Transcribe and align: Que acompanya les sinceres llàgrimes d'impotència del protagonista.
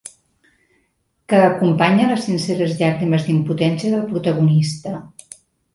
Que 1.33 1.41
acompanya 1.49 2.09
les 2.13 2.25
sinceres 2.31 2.75
llàgrimes 2.81 3.29
d'impotència 3.29 3.95
del 3.95 4.13
protagonista. 4.17 5.01